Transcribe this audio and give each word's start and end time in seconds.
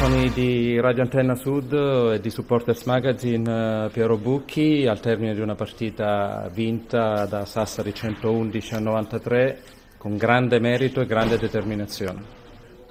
microfoni 0.00 0.30
di 0.30 0.80
Radio 0.80 1.02
Antenna 1.02 1.34
Sud 1.34 1.74
e 1.74 2.20
di 2.20 2.30
Supporters 2.30 2.84
Magazine 2.84 3.84
eh, 3.84 3.90
Piero 3.90 4.16
Bucchi 4.16 4.86
al 4.86 4.98
termine 4.98 5.34
di 5.34 5.40
una 5.40 5.54
partita 5.54 6.48
vinta 6.50 7.26
da 7.26 7.44
Sassari 7.44 7.92
111 7.92 8.74
a 8.74 8.78
93 8.78 9.60
con 9.98 10.16
grande 10.16 10.58
merito 10.58 11.02
e 11.02 11.06
grande 11.06 11.36
determinazione. 11.36 12.39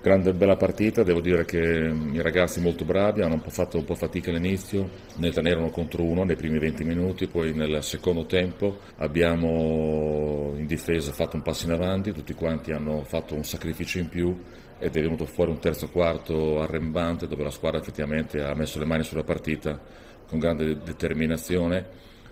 Grande 0.02 0.32
bella 0.32 0.56
partita, 0.56 1.04
devo 1.04 1.20
dire 1.20 1.44
che 1.44 1.58
i 1.60 2.22
ragazzi 2.22 2.62
molto 2.62 2.86
bravi 2.86 3.22
hanno 3.22 3.34
un 3.34 3.42
fatto 3.52 3.78
un 3.78 3.84
po' 3.84 3.96
fatica 3.96 4.30
all'inizio, 4.30 4.90
ne 5.18 5.30
tenerono 5.30 5.70
contro 5.72 6.04
uno 6.04 6.24
nei 6.24 6.38
primi 6.38 6.58
20 6.58 6.86
minuti, 6.86 7.28
poi 7.28 7.54
nel 7.54 7.84
secondo 7.84 8.26
tempo 8.26 8.80
abbiamo 8.96 10.54
in 10.56 10.66
difesa 10.68 11.12
fatto 11.12 11.36
un 11.36 11.42
passo 11.42 11.66
in 11.66 11.74
avanti, 11.74 12.14
tutti 12.14 12.34
quanti 12.34 12.72
hanno 12.72 13.04
fatto 13.04 13.36
un 13.36 13.44
sacrificio 13.44 14.00
in 14.00 14.08
più 14.08 14.42
ed 14.80 14.96
è 14.96 15.02
venuto 15.02 15.26
fuori 15.26 15.52
un 15.52 15.60
terzo 15.60 15.90
quarto 15.90 16.62
arrembante 16.62 17.28
dove 17.28 17.44
la 17.44 17.52
squadra 17.52 17.82
effettivamente 17.82 18.42
ha 18.42 18.56
messo 18.56 18.80
le 18.80 18.86
mani 18.86 19.04
sulla 19.04 19.24
partita 19.24 19.78
con 20.26 20.40
grande 20.40 20.78
determinazione 20.82 21.86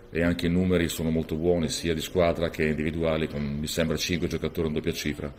e 0.09 0.23
anche 0.23 0.45
i 0.45 0.49
numeri 0.49 0.87
sono 0.87 1.09
molto 1.09 1.35
buoni 1.35 1.67
sia 1.67 1.93
di 1.93 1.99
squadra 1.99 2.49
che 2.49 2.63
individuali 2.63 3.27
con 3.27 3.41
mi 3.41 3.67
sembra 3.67 3.97
5 3.97 4.29
giocatori 4.29 4.69
in 4.69 4.73
doppia 4.73 4.93
cifra 4.93 5.33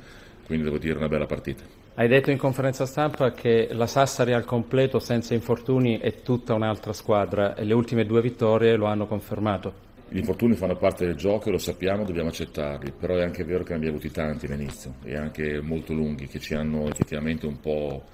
quindi 0.49 0.65
devo 0.65 0.79
dire 0.79 0.97
una 0.97 1.09
bella 1.09 1.27
partita. 1.27 1.78
Hai 1.99 2.07
detto 2.07 2.31
in 2.31 2.39
conferenza 2.39 2.87
stampa 2.87 3.33
che 3.33 3.71
la 3.73 3.89
Sassari 3.89 4.33
al 4.33 4.45
completo 4.45 5.01
senza 5.01 5.35
infortuni 5.35 5.99
è 5.99 6.23
tutta 6.23 6.55
un'altra 6.55 6.93
squadra 6.93 7.57
e 7.57 7.65
le 7.65 7.75
ultime 7.75 8.07
due 8.07 8.21
vittorie 8.21 8.77
lo 8.77 8.87
hanno 8.87 9.09
confermato. 9.09 9.75
Gli 10.09 10.19
infortuni 10.19 10.55
fanno 10.55 10.77
parte 10.77 11.07
del 11.07 11.17
gioco 11.17 11.51
lo 11.51 11.59
sappiamo, 11.59 12.05
dobbiamo 12.05 12.29
accettarli, 12.29 12.93
però 12.97 13.17
è 13.17 13.23
anche 13.25 13.43
vero 13.43 13.65
che 13.65 13.71
ne 13.71 13.79
abbiamo 13.79 13.97
avuti 13.97 14.13
tanti 14.13 14.47
all'inizio 14.47 14.95
e 15.03 15.17
anche 15.17 15.61
molto 15.61 15.93
lunghi 15.93 16.29
che 16.29 16.39
ci 16.39 16.55
hanno 16.55 16.87
effettivamente 16.87 17.47
un 17.47 17.59
po' 17.59 18.05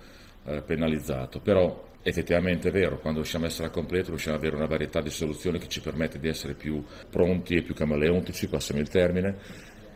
eh, 0.46 0.62
penalizzato, 0.62 1.40
però 1.40 1.93
effettivamente 2.01 2.68
è 2.68 2.73
vero, 2.73 2.99
quando 2.99 3.21
riusciamo 3.21 3.45
a 3.45 3.49
essere 3.49 3.66
a 3.66 3.71
completo 3.71 4.09
riusciamo 4.09 4.37
ad 4.37 4.43
avere 4.43 4.57
una 4.57 4.66
varietà 4.66 5.02
di 5.02 5.10
soluzioni 5.10 5.59
che 5.59 5.68
ci 5.68 5.82
permette 5.82 6.18
di 6.18 6.29
essere 6.29 6.55
più 6.55 6.82
pronti 7.10 7.57
e 7.57 7.60
più 7.62 7.74
camaleontici, 7.74 8.49
passiamo 8.49 8.80
il 8.80 8.88
termine, 8.88 9.37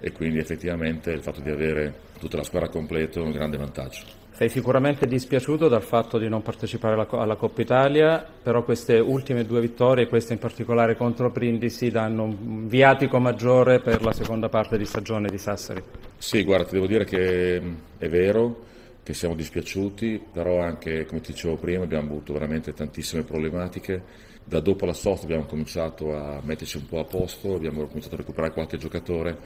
e 0.01 0.13
quindi 0.13 0.39
effettivamente 0.39 1.11
il 1.11 1.21
fatto 1.21 1.41
di 1.41 1.51
avere 1.51 2.07
tutta 2.19 2.37
la 2.37 2.45
squadra 2.45 2.69
completa 2.69 3.21
è 3.21 3.23
un 3.23 3.33
grande 3.33 3.57
vantaggio. 3.57 4.19
Sei 4.39 4.49
sicuramente 4.49 5.09
dispiaciuto 5.09 5.67
dal 5.67 5.83
fatto 5.83 6.17
di 6.17 6.29
non 6.29 6.43
partecipare 6.43 6.95
alla, 6.95 7.09
alla, 7.11 7.35
Coppa 7.35 7.61
Italia, 7.61 8.25
però 8.41 8.63
queste 8.63 9.01
ultime 9.01 9.45
due 9.45 9.61
vittorie, 9.61 10.07
questa 10.07 10.33
in 10.33 10.39
particolare 10.39 10.97
contro 10.97 11.29
Brindisi, 11.31 11.91
danno 11.91 12.23
un 12.23 12.69
viatico 12.69 13.19
maggiore 13.19 13.81
per 13.81 14.01
la 14.01 14.13
seconda 14.13 14.49
parte 14.49 14.79
di 14.79 14.85
stagione 14.85 15.29
di 15.29 15.39
Sassari. 15.39 15.83
Sì, 16.17 16.45
guarda, 16.45 16.67
ti 16.67 16.75
devo 16.75 16.87
dire 16.87 17.05
che 17.05 17.61
è 17.99 18.09
vero 18.09 18.67
che 19.03 19.13
siamo 19.13 19.35
dispiaciuti, 19.35 20.23
però 20.33 20.61
anche, 20.61 21.05
come 21.07 21.21
ti 21.21 21.33
dicevo 21.33 21.57
prima, 21.57 21.83
abbiamo 21.83 22.11
avuto 22.11 22.33
veramente 22.33 22.73
tantissime 22.73 23.23
problematiche. 23.25 24.27
Da 24.45 24.61
dopo 24.61 24.87
la 24.87 24.93
sosta 24.93 25.25
abbiamo 25.25 25.47
cominciato 25.47 26.17
a 26.17 26.41
metterci 26.45 26.77
un 26.77 26.87
po' 26.87 27.01
a 27.01 27.05
posto, 27.05 27.57
abbiamo 27.57 27.85
cominciato 27.87 28.15
a 28.15 28.19
recuperare 28.19 28.53
qualche 28.53 28.77
giocatore 28.77 29.37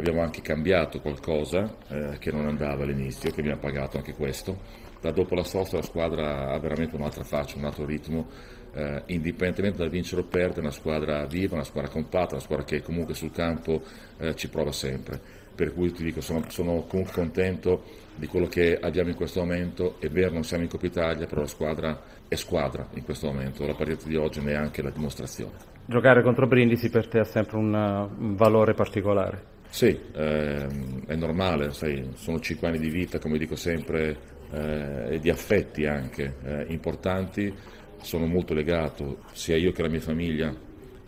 Abbiamo 0.00 0.22
anche 0.22 0.40
cambiato 0.40 0.98
qualcosa 1.02 1.76
eh, 1.88 2.16
che 2.18 2.32
non 2.32 2.46
andava 2.46 2.84
all'inizio, 2.84 3.30
che 3.30 3.40
abbiamo 3.40 3.60
pagato 3.60 3.98
anche 3.98 4.14
questo. 4.14 4.58
Da 4.98 5.10
dopo 5.10 5.34
la 5.34 5.44
sosta 5.44 5.76
la 5.76 5.82
squadra 5.82 6.52
ha 6.52 6.58
veramente 6.58 6.96
un'altra 6.96 7.22
faccia, 7.22 7.58
un 7.58 7.66
altro 7.66 7.84
ritmo, 7.84 8.26
eh, 8.72 9.02
indipendentemente 9.08 9.76
dal 9.76 9.90
vincere 9.90 10.22
o 10.22 10.24
perdere, 10.24 10.62
una 10.62 10.70
squadra 10.70 11.26
viva, 11.26 11.56
una 11.56 11.64
squadra 11.64 11.90
compatta, 11.90 12.32
una 12.32 12.42
squadra 12.42 12.64
che 12.64 12.80
comunque 12.80 13.12
sul 13.12 13.30
campo 13.30 13.82
eh, 14.16 14.34
ci 14.36 14.48
prova 14.48 14.72
sempre. 14.72 15.20
Per 15.54 15.74
cui 15.74 15.92
ti 15.92 16.02
dico, 16.02 16.22
sono, 16.22 16.44
sono, 16.48 16.86
comunque 16.88 17.12
contento 17.12 17.82
di 18.14 18.26
quello 18.26 18.46
che 18.46 18.78
abbiamo 18.80 19.10
in 19.10 19.16
questo 19.16 19.40
momento. 19.40 19.96
È 20.00 20.08
vero, 20.08 20.32
non 20.32 20.44
siamo 20.44 20.62
in 20.62 20.70
Coppa 20.70 20.86
Italia, 20.86 21.26
però 21.26 21.42
la 21.42 21.46
squadra 21.46 22.02
è 22.26 22.36
squadra 22.36 22.88
in 22.94 23.04
questo 23.04 23.26
momento. 23.26 23.66
La 23.66 23.74
partita 23.74 24.08
di 24.08 24.16
oggi 24.16 24.40
ne 24.40 24.52
è 24.52 24.54
anche 24.54 24.80
la 24.80 24.88
dimostrazione. 24.88 25.52
Giocare 25.84 26.22
contro 26.22 26.46
Brindisi 26.46 26.88
per 26.88 27.06
te 27.06 27.18
ha 27.18 27.24
sempre 27.24 27.58
un, 27.58 27.74
un 27.74 28.34
valore 28.34 28.72
particolare. 28.72 29.58
Sì, 29.70 29.96
ehm, 30.12 31.06
è 31.06 31.14
normale, 31.14 31.72
sai, 31.72 32.10
sono 32.16 32.40
cinque 32.40 32.68
anni 32.68 32.78
di 32.78 32.90
vita, 32.90 33.18
come 33.18 33.38
dico 33.38 33.54
sempre, 33.54 34.16
eh, 34.50 35.14
e 35.14 35.18
di 35.20 35.30
affetti 35.30 35.86
anche 35.86 36.34
eh, 36.44 36.66
importanti. 36.68 37.54
Sono 38.02 38.26
molto 38.26 38.52
legato, 38.52 39.20
sia 39.32 39.56
io 39.56 39.72
che 39.72 39.82
la 39.82 39.88
mia 39.88 40.00
famiglia, 40.00 40.52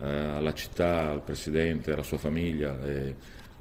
eh, 0.00 0.06
alla 0.06 0.55
città, 0.55 1.11
al 1.11 1.23
Presidente, 1.23 1.93
alla 1.93 2.03
sua 2.03 2.19
famiglia. 2.19 2.78
E, 2.84 3.15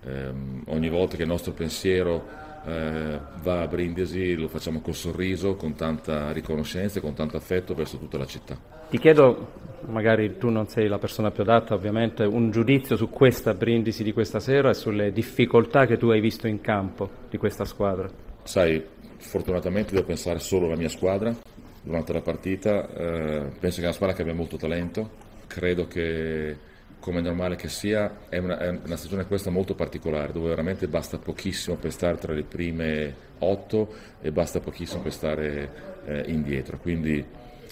ehm, 0.05 0.63
ogni 0.67 0.89
volta 0.89 1.15
che 1.15 1.23
il 1.23 1.29
nostro 1.29 1.51
pensiero 1.53 2.23
eh, 2.65 3.19
va 3.41 3.61
a 3.61 3.67
Brindisi 3.67 4.35
lo 4.35 4.47
facciamo 4.47 4.81
col 4.81 4.93
sorriso, 4.93 5.55
con 5.55 5.73
tanta 5.75 6.31
riconoscenza 6.31 6.99
e 6.99 7.01
con 7.01 7.13
tanto 7.13 7.37
affetto 7.37 7.73
verso 7.73 7.97
tutta 7.97 8.17
la 8.17 8.25
città. 8.25 8.57
Ti 8.89 8.99
chiedo, 8.99 9.51
magari 9.87 10.37
tu 10.37 10.49
non 10.49 10.67
sei 10.67 10.87
la 10.87 10.97
persona 10.97 11.31
più 11.31 11.43
adatta 11.43 11.73
ovviamente, 11.73 12.23
un 12.23 12.51
giudizio 12.51 12.95
su 12.95 13.09
questa 13.09 13.53
Brindisi 13.53 14.03
di 14.03 14.13
questa 14.13 14.39
sera 14.39 14.69
e 14.69 14.73
sulle 14.73 15.11
difficoltà 15.11 15.85
che 15.85 15.97
tu 15.97 16.09
hai 16.09 16.19
visto 16.19 16.47
in 16.47 16.61
campo 16.61 17.09
di 17.29 17.37
questa 17.37 17.65
squadra. 17.65 18.09
Sai, 18.43 18.83
fortunatamente 19.17 19.93
devo 19.93 20.05
pensare 20.05 20.39
solo 20.39 20.65
alla 20.65 20.75
mia 20.75 20.89
squadra 20.89 21.35
durante 21.83 22.13
la 22.13 22.21
partita, 22.21 22.87
eh, 22.89 23.51
penso 23.59 23.77
che 23.77 23.81
è 23.81 23.85
una 23.85 23.93
squadra 23.93 24.15
che 24.15 24.21
abbia 24.21 24.33
molto 24.33 24.57
talento, 24.57 25.09
credo 25.47 25.87
che 25.87 26.69
come 27.01 27.19
è 27.19 27.21
normale 27.23 27.55
che 27.55 27.67
sia, 27.67 28.29
è 28.29 28.37
una, 28.37 28.59
è 28.59 28.69
una, 28.69 28.95
stagione 28.95 29.25
questa 29.25 29.49
molto 29.49 29.73
particolare, 29.73 30.31
dove 30.31 30.49
veramente 30.49 30.87
basta 30.87 31.17
pochissimo 31.17 31.75
per 31.75 31.91
stare 31.91 32.17
tra 32.17 32.31
le 32.31 32.43
prime 32.43 33.13
otto 33.39 33.93
e 34.21 34.31
basta 34.31 34.59
pochissimo 34.59 35.01
per 35.01 35.11
stare 35.11 35.71
eh, 36.05 36.23
indietro. 36.27 36.77
Quindi 36.77 37.25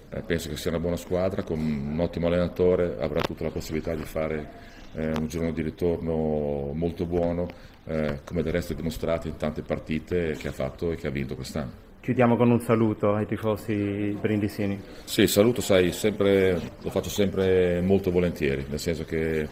eh, 0.09 0.21
penso 0.21 0.49
che 0.49 0.57
sia 0.57 0.71
una 0.71 0.79
buona 0.79 0.95
squadra, 0.95 1.43
con 1.43 1.59
un 1.59 1.99
ottimo 1.99 2.27
allenatore, 2.27 2.97
avrà 2.99 3.21
tutta 3.21 3.43
la 3.43 3.51
possibilità 3.51 3.93
di 3.93 4.03
fare 4.03 4.49
eh, 4.95 5.11
un 5.17 5.27
giorno 5.27 5.51
di 5.51 5.61
ritorno 5.61 6.71
molto 6.73 7.05
buono, 7.05 7.47
eh, 7.85 8.19
come 8.23 8.41
del 8.41 8.53
resto 8.53 8.73
è 8.73 8.75
dimostrato 8.75 9.27
in 9.27 9.37
tante 9.37 9.61
partite 9.61 10.35
che 10.37 10.47
ha 10.47 10.51
fatto 10.51 10.91
e 10.91 10.95
che 10.95 11.07
ha 11.07 11.11
vinto 11.11 11.35
quest'anno. 11.35 11.87
Chiudiamo 12.01 12.37
con 12.37 12.49
un 12.49 12.59
saluto 12.61 13.13
ai 13.13 13.27
tifosi 13.27 14.17
brindisini. 14.19 14.81
Sì, 15.03 15.27
saluto, 15.27 15.61
sai, 15.61 15.91
sempre, 15.91 16.59
lo 16.81 16.89
faccio 16.89 17.09
sempre 17.09 17.81
molto 17.81 18.09
volentieri, 18.09 18.65
nel 18.69 18.79
senso 18.79 19.03
che 19.03 19.47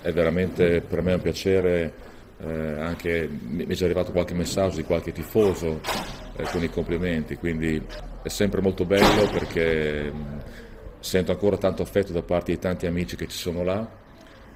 è 0.00 0.12
veramente 0.12 0.80
per 0.80 1.02
me 1.02 1.14
un 1.14 1.20
piacere, 1.20 1.92
eh, 2.38 2.80
anche 2.80 3.28
mi 3.28 3.66
è 3.66 3.74
già 3.74 3.84
arrivato 3.84 4.12
qualche 4.12 4.32
messaggio 4.32 4.76
di 4.76 4.84
qualche 4.84 5.12
tifoso 5.12 5.80
eh, 6.38 6.44
con 6.50 6.62
i 6.62 6.70
complimenti, 6.70 7.36
quindi 7.36 7.82
è 8.22 8.28
sempre 8.28 8.60
molto 8.60 8.84
bello 8.84 9.28
perché 9.30 10.10
sento 11.00 11.32
ancora 11.32 11.58
tanto 11.58 11.82
affetto 11.82 12.12
da 12.12 12.22
parte 12.22 12.52
di 12.52 12.58
tanti 12.58 12.86
amici 12.86 13.16
che 13.16 13.26
ci 13.28 13.36
sono 13.36 13.62
là 13.62 13.86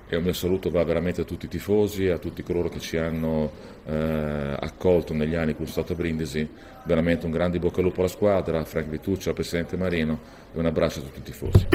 e 0.08 0.16
un 0.16 0.24
mio 0.24 0.34
saluto 0.34 0.70
va 0.70 0.84
veramente 0.84 1.22
a 1.22 1.24
tutti 1.24 1.46
i 1.46 1.48
tifosi, 1.48 2.08
a 2.08 2.18
tutti 2.18 2.42
coloro 2.42 2.68
che 2.68 2.80
ci 2.80 2.98
hanno 2.98 3.50
eh, 3.86 4.56
accolto 4.60 5.14
negli 5.14 5.34
anni 5.34 5.54
sono 5.54 5.66
stato 5.66 5.94
Brindisi, 5.94 6.46
veramente 6.84 7.24
un 7.24 7.32
grande 7.32 7.58
bocca 7.58 7.78
al 7.78 7.84
lupo 7.84 8.00
alla 8.00 8.10
squadra, 8.10 8.60
a 8.60 8.64
Frank 8.64 8.88
Vituccio, 8.88 9.30
al 9.30 9.34
Presidente 9.34 9.76
Marino 9.78 10.18
e 10.54 10.58
un 10.58 10.66
abbraccio 10.66 10.98
a 10.98 11.02
tutti 11.02 11.20
i 11.20 11.22
tifosi. 11.22 11.66